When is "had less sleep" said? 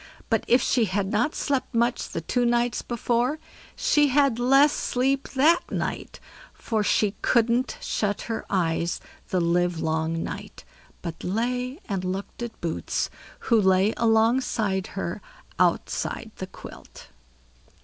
4.07-5.29